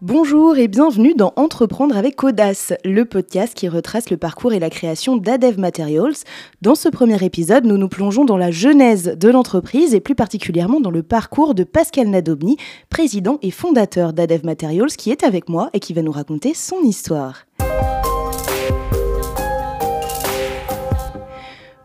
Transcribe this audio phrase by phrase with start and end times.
[0.00, 4.70] Bonjour et bienvenue dans Entreprendre avec Audace, le podcast qui retrace le parcours et la
[4.70, 6.14] création d'Adev Materials.
[6.62, 10.80] Dans ce premier épisode, nous nous plongeons dans la genèse de l'entreprise et plus particulièrement
[10.80, 12.56] dans le parcours de Pascal Nadobny,
[12.88, 16.80] président et fondateur d'Adev Materials, qui est avec moi et qui va nous raconter son
[16.82, 17.47] histoire.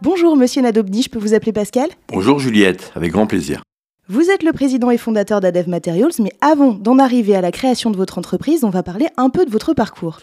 [0.04, 3.64] Bonjour Monsieur Nadobny, je peux vous appeler Pascal Bonjour Juliette, avec grand plaisir.
[4.10, 7.90] Vous êtes le président et fondateur d'Adev Materials, mais avant d'en arriver à la création
[7.90, 10.20] de votre entreprise, on va parler un peu de votre parcours.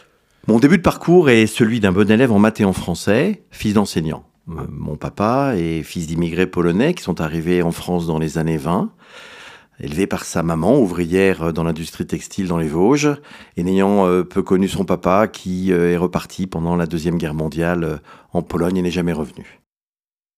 [0.48, 3.72] Mon début de parcours est celui d'un bon élève en maths et en français, fils
[3.72, 4.24] d'enseignant.
[4.50, 8.58] Euh, mon papa est fils d'immigrés polonais qui sont arrivés en France dans les années
[8.58, 8.90] 20,
[9.80, 13.16] élevé par sa maman, ouvrière dans l'industrie textile dans les Vosges,
[13.56, 17.32] et n'ayant euh, peu connu son papa qui euh, est reparti pendant la Deuxième Guerre
[17.32, 18.02] mondiale
[18.34, 19.59] en Pologne et n'est jamais revenu.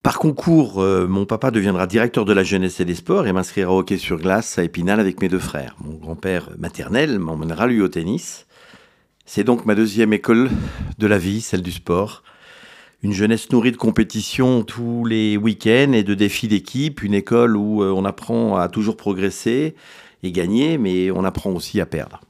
[0.02, 3.70] Par concours, euh, mon papa deviendra directeur de la jeunesse et des sports et m'inscrira
[3.72, 5.76] au hockey sur glace à Épinal avec mes deux frères.
[5.78, 8.48] Mon grand-père maternel m'emmènera lui au tennis.
[9.26, 10.50] C'est donc ma deuxième école
[10.98, 12.24] de la vie, celle du sport.
[13.04, 17.04] Une jeunesse nourrie de compétitions tous les week-ends et de défis d'équipe.
[17.04, 19.76] Une école où euh, on apprend à toujours progresser
[20.24, 22.20] et gagner, mais on apprend aussi à perdre.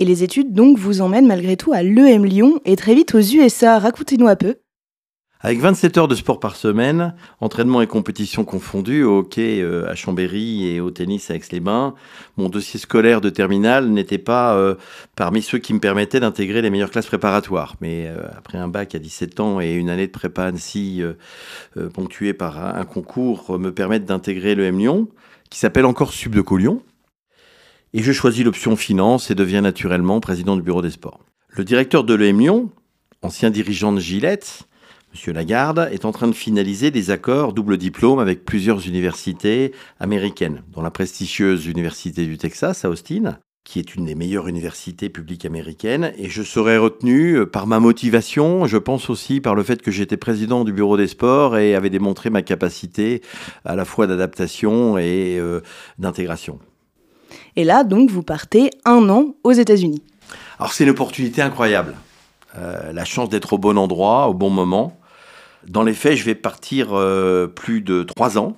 [0.00, 3.20] Et les études donc vous emmènent malgré tout à l'EM Lyon et très vite aux
[3.20, 3.80] USA.
[3.80, 4.58] Racontez-nous un peu.
[5.40, 9.96] Avec 27 heures de sport par semaine, entraînement et compétition confondus, au hockey euh, à
[9.96, 11.94] Chambéry et au tennis à Aix-les-Bains,
[12.36, 14.76] mon dossier scolaire de terminale n'était pas euh,
[15.16, 17.74] parmi ceux qui me permettaient d'intégrer les meilleures classes préparatoires.
[17.80, 21.02] Mais euh, après un bac à 17 ans et une année de prépa Annecy
[21.92, 25.08] ponctuée par un, concours me permettent d'intégrer l'EM Lyon,
[25.50, 26.82] qui s'appelle encore Sub de Lyon
[27.94, 31.20] et je choisis l'option finance et deviens naturellement président du bureau des sports.
[31.50, 32.70] Le directeur de l'EM Lyon,
[33.22, 34.68] ancien dirigeant de Gillette,
[35.14, 35.34] M.
[35.34, 40.82] Lagarde, est en train de finaliser des accords double diplôme avec plusieurs universités américaines, dont
[40.82, 46.12] la prestigieuse Université du Texas à Austin, qui est une des meilleures universités publiques américaines,
[46.16, 49.90] et je serai retenu euh, par ma motivation, je pense aussi par le fait que
[49.90, 53.22] j'étais président du bureau des sports et avait démontré ma capacité
[53.64, 55.60] à la fois d'adaptation et euh,
[55.98, 56.60] d'intégration.
[57.56, 60.02] Et là, donc, vous partez un an aux États-Unis.
[60.58, 61.94] Alors, c'est une opportunité incroyable.
[62.56, 64.98] Euh, la chance d'être au bon endroit, au bon moment.
[65.66, 68.56] Dans les faits, je vais partir euh, plus de trois ans.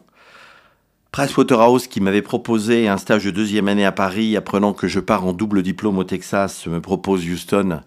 [1.12, 5.26] Pricewaterhouse, qui m'avait proposé un stage de deuxième année à Paris, apprenant que je pars
[5.26, 7.81] en double diplôme au Texas, me propose Houston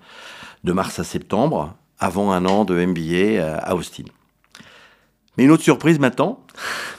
[0.64, 4.04] de mars à septembre, avant un an de MBA à Austin.
[5.38, 6.40] Mais une autre surprise m'attend.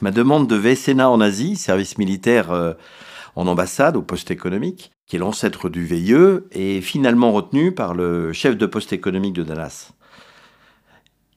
[0.01, 2.75] Ma demande de VSNA en Asie, service militaire euh,
[3.37, 8.33] en ambassade au poste économique, qui est l'ancêtre du VIE, est finalement retenu par le
[8.33, 9.93] chef de poste économique de Dallas,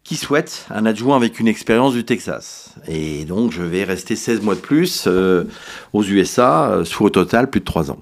[0.03, 2.75] qui souhaite un adjoint avec une expérience du Texas.
[2.87, 5.45] Et donc je vais rester 16 mois de plus euh,
[5.93, 7.99] aux USA, euh, soit au total plus de 3 ans.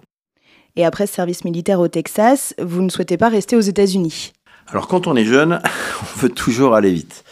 [0.75, 4.33] Et après ce service militaire au Texas, vous ne souhaitez pas rester aux États-Unis?
[4.67, 5.61] Alors quand on est jeune,
[6.01, 7.23] on veut toujours aller vite.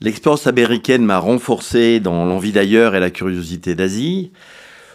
[0.00, 4.32] L'expérience américaine m'a renforcé dans l'envie d'ailleurs et la curiosité d'Asie.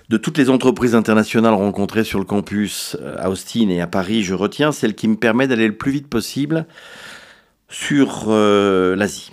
[0.07, 4.21] De toutes les entreprises internationales rencontrées sur le campus euh, à Austin et à Paris,
[4.21, 6.67] je retiens celle qui me permet d'aller le plus vite possible
[7.69, 9.31] sur euh, l'Asie.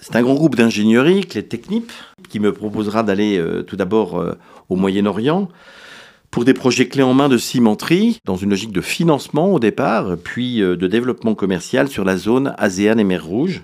[0.00, 1.92] C'est un grand groupe d'ingénierie, Clé Technip,
[2.28, 4.20] qui me proposera d'aller euh, tout d'abord
[4.68, 5.48] au Moyen-Orient
[6.32, 10.16] pour des projets clés en main de cimenterie, dans une logique de financement au départ,
[10.16, 13.62] puis de développement commercial sur la zone ASEAN et mer Rouge,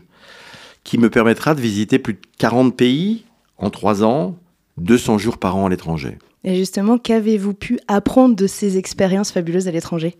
[0.84, 3.24] qui me permettra de visiter plus de 40 pays
[3.56, 4.36] en trois ans,
[4.78, 6.18] 200 jours par an à l'étranger.
[6.44, 10.16] Et justement, qu'avez-vous pu apprendre de ces expériences fabuleuses à l'étranger?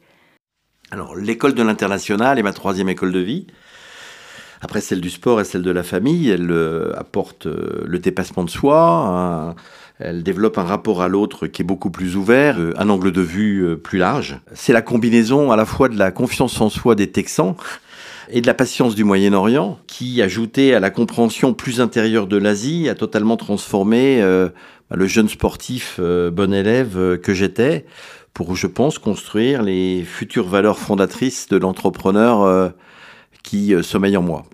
[0.91, 3.47] Alors, l'école de l'international est ma troisième école de vie.
[4.61, 8.43] Après celle du sport et celle de la famille, elle euh, apporte euh, le dépassement
[8.43, 9.55] de soi,
[10.01, 13.21] elle développe un rapport à l'autre qui est beaucoup plus ouvert, euh, un angle de
[13.21, 14.41] vue plus large.
[14.55, 17.55] C'est la combinaison à la fois de la confiance en soi des Texans
[18.31, 22.89] et de la patience du Moyen-Orient qui, ajouté à la compréhension plus intérieure de l'Asie,
[22.89, 24.22] a totalement transformé
[24.91, 27.84] bah, le jeune sportif euh, bon élève euh, que j'étais
[28.33, 32.69] pour, je pense, construire les futures valeurs fondatrices de l'entrepreneur euh,
[33.42, 34.45] qui sommeille en moi.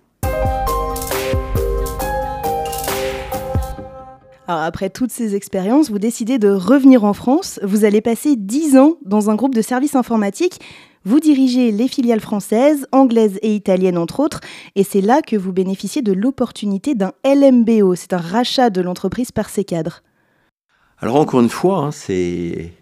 [4.46, 7.58] Après toutes ces expériences, vous décidez de revenir en France.
[7.62, 10.60] Vous allez passer 10 ans dans un groupe de services informatiques.
[11.06, 14.40] Vous dirigez les filiales françaises, anglaises et italiennes entre autres,
[14.74, 19.30] et c'est là que vous bénéficiez de l'opportunité d'un LMBO, c'est un rachat de l'entreprise
[19.30, 20.02] par ses cadres.
[20.98, 22.72] Alors encore une fois, hein, c'est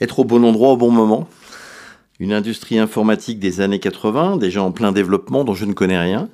[0.00, 1.28] être au bon endroit au bon moment.
[2.18, 6.28] Une industrie informatique des années 80, déjà en plein développement dont je ne connais rien.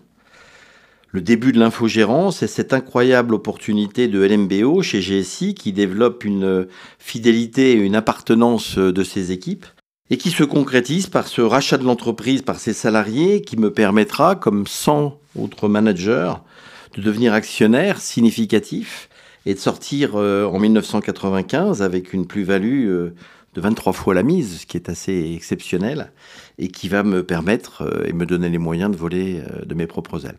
[1.12, 6.68] Le début de l'infogérance et cette incroyable opportunité de LMBO chez GSI qui développe une
[6.98, 9.66] fidélité et une appartenance de ses équipes
[10.10, 14.34] et qui se concrétise par ce rachat de l'entreprise par ses salariés qui me permettra,
[14.34, 16.34] comme 100 autres managers,
[16.96, 19.08] de devenir actionnaire significatif
[19.46, 23.14] et de sortir euh, en 1995 avec une plus-value euh,
[23.54, 26.12] de 23 fois la mise, ce qui est assez exceptionnel
[26.58, 29.86] et qui va me permettre euh, et me donner les moyens de voler de mes
[29.86, 30.38] propres ailes.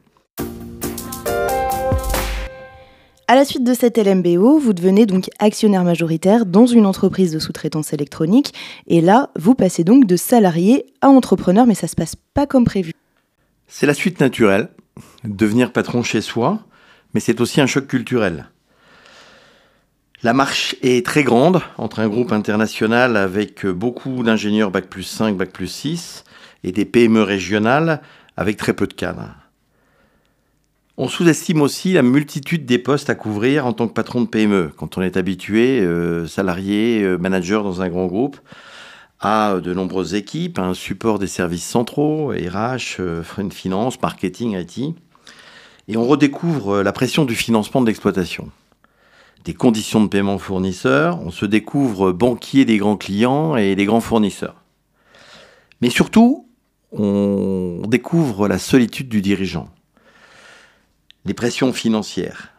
[3.31, 7.39] À la suite de cette LMBO, vous devenez donc actionnaire majoritaire dans une entreprise de
[7.39, 8.53] sous-traitance électronique.
[8.87, 12.65] Et là, vous passez donc de salarié à entrepreneur, mais ça se passe pas comme
[12.65, 12.91] prévu.
[13.69, 14.67] C'est la suite naturelle,
[15.23, 16.59] devenir patron chez soi,
[17.13, 18.49] mais c'est aussi un choc culturel.
[20.23, 25.37] La marche est très grande entre un groupe international avec beaucoup d'ingénieurs Bac plus 5,
[25.37, 26.25] Bac plus 6
[26.65, 28.01] et des PME régionales
[28.35, 29.29] avec très peu de cadres.
[31.03, 34.71] On sous-estime aussi la multitude des postes à couvrir en tant que patron de PME,
[34.77, 38.37] quand on est habitué, euh, salarié, euh, manager dans un grand groupe,
[39.19, 44.93] à de nombreuses équipes, un support des services centraux, RH, euh, finance, marketing, IT.
[45.87, 48.51] Et on redécouvre la pression du financement de l'exploitation.
[49.43, 54.01] Des conditions de paiement fournisseurs, on se découvre banquier des grands clients et des grands
[54.01, 54.61] fournisseurs.
[55.81, 56.47] Mais surtout,
[56.91, 59.67] on découvre la solitude du dirigeant
[61.25, 62.49] les pressions financières.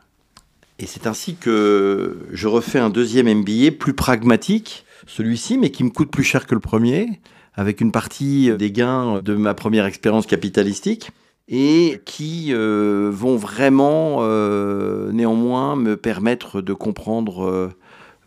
[0.79, 5.91] Et c'est ainsi que je refais un deuxième MBA plus pragmatique, celui-ci, mais qui me
[5.91, 7.21] coûte plus cher que le premier,
[7.55, 11.11] avec une partie des gains de ma première expérience capitalistique,
[11.49, 17.73] et qui euh, vont vraiment euh, néanmoins me permettre de comprendre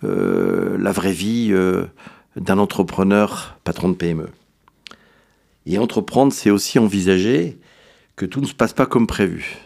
[0.04, 1.54] euh, la vraie vie
[2.36, 4.28] d'un entrepreneur patron de PME.
[5.66, 7.58] Et entreprendre, c'est aussi envisager
[8.16, 9.58] que tout ne se passe pas comme prévu.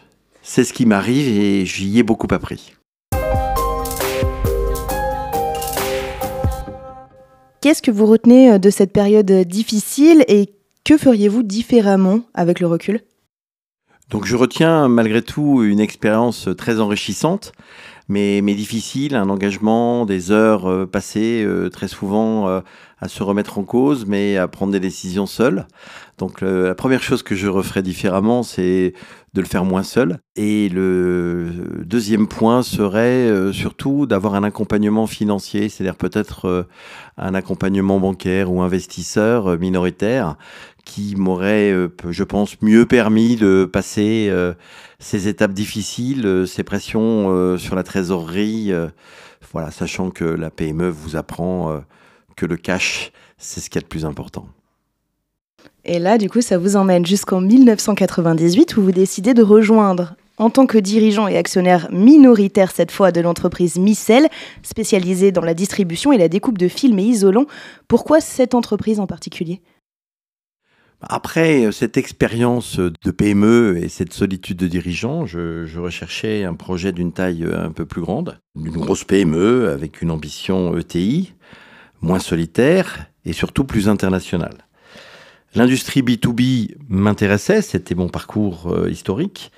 [0.52, 2.74] C'est ce qui m'arrive et j'y ai beaucoup appris.
[7.62, 12.66] Qu'est-ce que vous retenez euh, de cette période difficile et que feriez-vous différemment avec le
[12.66, 13.02] recul?
[14.10, 17.52] Donc je retiens malgré tout une expérience très enrichissante,
[18.08, 22.64] mais, mais difficile, un engagement, des heures euh, passées euh, très souvent
[23.02, 25.68] à se remettre en cause, mais à prendre des décisions seul.
[26.18, 28.94] Donc la première chose que je referais différemment, c'est
[29.34, 30.20] de le faire moins seul.
[30.36, 36.64] Et le deuxième point serait euh, surtout d'avoir un accompagnement financier, c'est-à-dire peut-être euh,
[37.18, 40.36] un accompagnement bancaire ou investisseur euh, minoritaire
[40.86, 41.72] qui m'aurait,
[42.10, 44.34] je pense, mieux permis de passer
[44.98, 48.74] ces étapes difficiles, ces pressions sur la trésorerie,
[49.52, 51.80] voilà, sachant que la PME vous apprend
[52.40, 54.48] que le cash, c'est ce qui est le plus important.
[55.84, 60.50] Et là, du coup, ça vous emmène jusqu'en 1998 où vous décidez de rejoindre en
[60.50, 64.30] tant que dirigeant et actionnaire minoritaire cette fois de l'entreprise Micel,
[64.64, 67.46] spécialisée dans la distribution et la découpe de films et isolants.
[67.90, 69.62] Pourquoi cette entreprise en particulier?
[71.02, 76.56] Après euh, cette expérience de PME et cette solitude de dirigeant, je, je recherchais un
[76.56, 81.34] projet d'une taille euh, un peu plus grande, une grosse PME avec une ambition ETI,
[82.02, 84.66] moins solitaire et surtout plus internationale.
[85.56, 89.52] L'industrie B2B m'intéressait, c'était mon parcours euh, historique.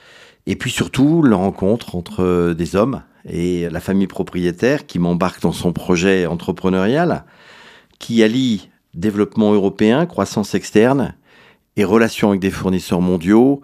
[0.47, 5.41] Et puis surtout, la rencontre entre euh, des hommes et la famille propriétaire qui m'embarque
[5.41, 7.25] dans son projet entrepreneurial,
[7.99, 11.13] qui allie développement européen, croissance externe
[11.75, 13.61] et relations avec des fournisseurs mondiaux,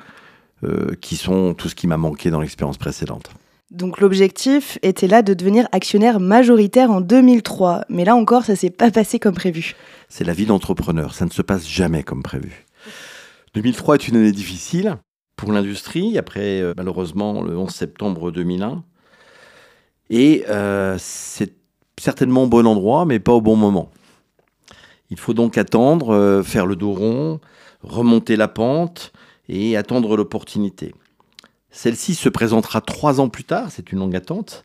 [0.63, 3.29] euh, qui sont tout ce qui m'a manqué dans l'expérience précédente.
[3.71, 7.83] Donc l'objectif était là de devenir actionnaire majoritaire en 2003.
[7.89, 9.75] Mais là encore, ça s'est pas passé comme prévu.
[10.07, 12.65] C'est la vie d'entrepreneur, ça ne se passe jamais comme prévu.
[13.55, 14.97] 2003 est une année difficile
[15.35, 18.83] pour l'industrie, après euh, malheureusement le 11 septembre 2001.
[20.09, 21.53] Et euh, c'est
[21.99, 23.91] certainement au bon endroit, mais pas au bon moment.
[25.09, 27.39] Il faut donc attendre, euh, faire le dos rond,
[27.81, 29.11] remonter la pente
[29.49, 30.93] et attendre l'opportunité.
[31.77, 34.63] Celle-ci se présentera trois ans plus tard, c'est une longue attente,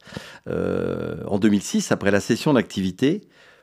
[0.48, 3.20] euh, en 2006, après la session d'activité,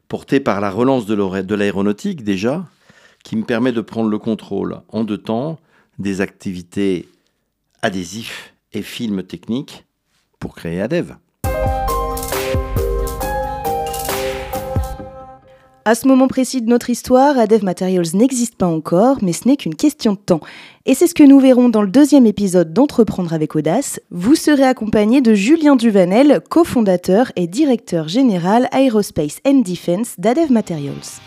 [0.08, 2.68] portée par la relance de l'aéronautique déjà,
[3.24, 5.60] qui me permet de prendre le contrôle en deux temps
[5.98, 7.10] des activités
[7.82, 9.84] adhésifs et films techniques
[10.40, 11.16] pour créer ADEV.
[15.90, 19.58] À ce moment précis de notre histoire, Adev Materials n'existe pas encore, mais ce n'est
[19.58, 20.40] qu'une question de temps.
[20.86, 24.00] Et c'est ce que nous verrons dans le deuxième épisode d'Entreprendre avec Audace.
[24.12, 31.20] Vous serez accompagné de Julien Duvanel, cofondateur et directeur général Aerospace and Defense d'Adev Materials.